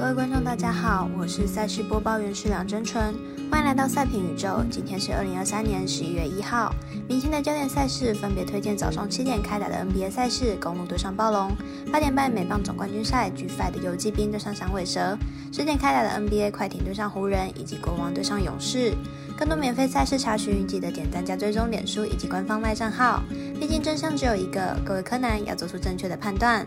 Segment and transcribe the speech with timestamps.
[0.00, 3.14] 各位观众，大家好，我是赛事播报员是梁真纯，
[3.50, 4.64] 欢迎来到赛评宇宙。
[4.70, 6.74] 今天是二零二三年十一月一号，
[7.06, 11.50] 明天的焦点赛事分别推荐早上七点开打的 NBA 赛事，公路对上暴龙；
[11.92, 15.18] 八点半美棒总冠军赛，G Five 的游击兵对上响尾蛇；
[15.52, 18.94] 十点开打的 NBA 快艇对上湖人，以及国王对上勇士。
[19.36, 23.22] 更多免费赛事查询，记得点赞加追踪脸书以及官方赖账号。
[23.60, 26.66] 毕竟真相只有一个，各位柯南要做出正确的判断。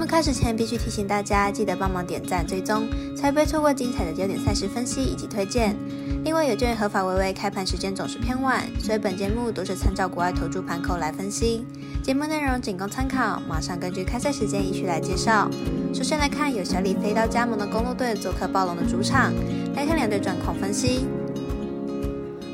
[0.00, 5.76] 节目开始前，必须提醒大家，记得帮忙点赞、追踪，才不会错过精彩的焦点赛事分析以及推荐。
[6.24, 11.66] 另外，有鉴于合法微微开盘时间总是偏晚，所以本节目都是参照国外投注盘口来分析。
[12.02, 15.50] 节目内容仅供参考，马上根据开赛时间依序来介绍。
[15.92, 19.30] 首先来看有小李飞刀加盟的公路队做客暴龙的主场，
[19.76, 21.04] 来看两队状况分析。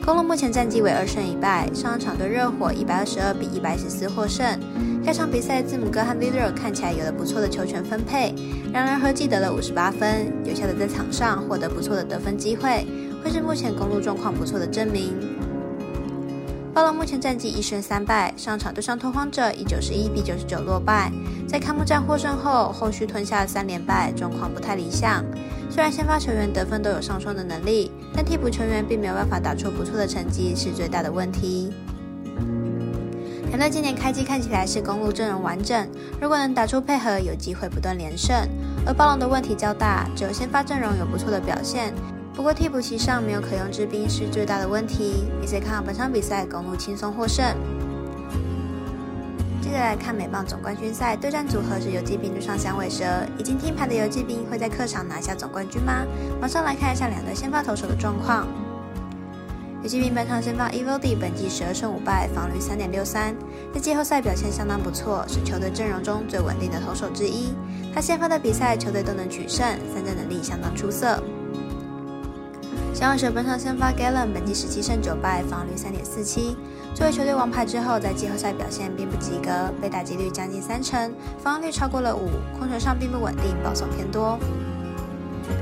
[0.07, 4.47] 公路目前战绩为二胜一败，上场对热火一百二十二比一百十四获胜。
[5.05, 8.33] 该场比赛字母哥和 l i l e r 看起来有了不错的球权分配，
[8.71, 12.87] 两人合计得了五十八分，有效的在场上获得不错的得分机会，
[13.25, 15.13] 会是目前公路状况不错的证明。
[16.73, 21.11] 暴龙目前战绩一胜三败，上场对上拓荒者以九十一比九十九落败，
[21.47, 25.25] 在开幕战获胜后，后续吞下三连败，状况不太理想。
[25.71, 31.73] 虽然先发球员得分都有上双的能力，但替补球员并没有办法打出不错的成绩，是最大的问题。
[33.49, 35.89] 两队今年开机看起来是公路阵容完整，
[36.21, 38.37] 如果能打出配合，有机会不断连胜。
[38.85, 41.95] 而暴龙的问题较大，只有先发阵容有不错的表现，
[42.35, 45.25] 不过替补席上没有可用之兵是最大的问题。
[45.41, 47.45] 也可以看本场比赛公路轻松获胜。
[49.67, 53.05] 接着来看美棒总冠军赛对战组合是游击兵对上响尾蛇，
[53.37, 56.07] 已经听牌的游击兵会在客场拿下总冠军吗？
[56.41, 58.47] 马上来看一下两队先发投手的状况。
[59.83, 63.35] 游击兵本场先发 Evil D，本季十二胜五败，防率三点六三，
[63.75, 67.53] 在季后赛表现相当不错，是球队阵容中最稳定的投手之一。
[67.93, 71.21] 他先发的比赛球队都能取胜，三振能力相当出色。
[72.97, 76.57] 响尾蛇本场先发 Galen，本季十七胜九败，防率三点四七。
[76.95, 84.39] 作为球队王牌之后，在季后赛表现并不及格，被打击率将近三成，防御率超过了五，控球上并不稳定，保送偏多。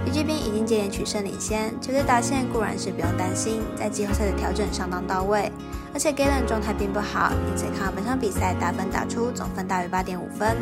[0.05, 5.51] 李继斌已经接连取胜领先，球队打线固然是不用担心，在季后赛的调整相当到位，
[5.93, 10.57] 而且 Galen 状态并不好，因此看本场比赛打分打出总分大于八点五分。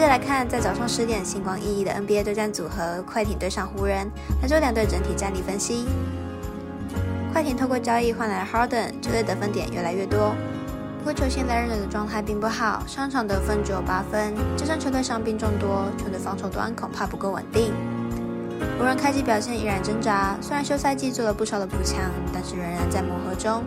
[0.00, 5.84] 接来看，在早上十点星光熠熠的 NBA 对战组合，快艇对上湖人，来做两队整体战力分析。
[7.34, 10.34] 快艇透过交易换来了 Harden，球队得分点越来越多。
[11.00, 17.74] 不过球星 l a r n 的状态并不好，上场得分只有八分，加上球队伤病众多，球队防守端恐怕不够稳定。
[18.78, 22.00] 湖人开机表现依然挣扎，虽然休赛季做了不少的补强，
[22.32, 23.62] 但是仍然在磨合中。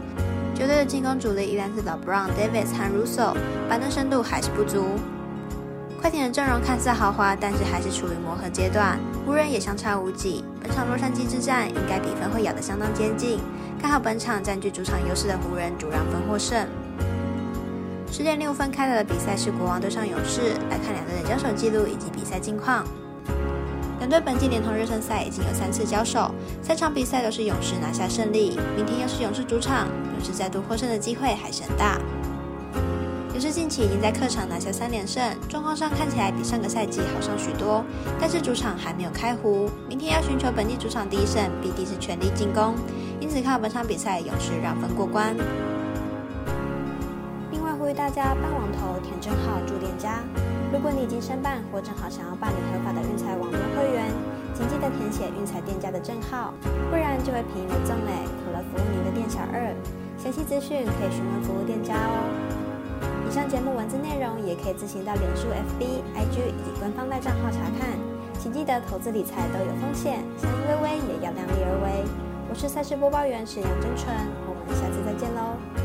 [0.55, 3.35] 球队的进攻主力依然是老 Brown、Davis 和 Russo，
[3.69, 4.97] 板凳深度还是不足。
[6.03, 8.99] 快艇的阵容看似豪华，但是还是处于磨合阶段。
[9.25, 13.39] 湖人也相差无几，本场洛杉矶之战应该比分会咬得相当接近。
[13.81, 16.67] 看好本场占据主场优势的湖人主让分获胜。
[18.11, 22.83] 十点六分开打的比赛是国王对上勇士，来看两队的交手记录以及比赛近况。
[23.99, 26.29] 两队本季连同热身赛已经有三次交手，
[26.61, 28.59] 三场比赛都是勇士拿下胜利。
[28.75, 31.97] 明天又是勇士主场，勇士再度获胜的机会还是很大。
[33.43, 37.83] 勇士近期已经在客场拿下三连胜，状况上看起来比上个赛季好上许多。
[38.17, 42.73] 但是主场还没有开壶，明天要寻求本地主场第一胜，必定是全力进攻。
[43.19, 45.35] 因此看本场比赛，勇士让分过关。
[47.51, 50.23] 另外呼吁大家办网投填证号住店家。
[50.71, 54.07] 如果你已经申办或正好想要办理合法的运彩网络会员，
[54.55, 56.53] 请记得填写运彩店家的证号，
[56.89, 59.75] 不然就会便宜了赠嘞，苦了服务您的店小二。
[60.17, 62.71] 详细资讯可以询问服务店家哦。
[63.27, 65.83] 以上节目文字内容也可以自行到脸书、FB、
[66.15, 67.97] IG 以及官方赖账号查看。
[68.39, 72.05] 请记得投资理财都有风险，相信微微也要量力而为。
[72.49, 74.13] 我是赛事播报员沈阳真纯，
[74.45, 75.82] 我们下次再见喽。